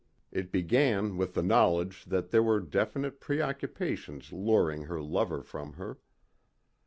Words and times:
It 0.31 0.51
began 0.51 1.15
with 1.15 1.35
the 1.35 1.43
knowledge 1.43 2.05
that 2.05 2.31
there 2.31 2.41
were 2.41 2.59
definite 2.59 3.19
preoccupations 3.19 4.33
luring 4.33 4.85
her 4.85 4.99
lover 4.99 5.43
from 5.43 5.73
her. 5.73 5.99